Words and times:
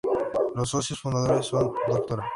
Los 0.55 0.67
socios 0.71 0.97
fundadores 0.99 1.45
son: 1.45 1.73
Dra. 2.09 2.27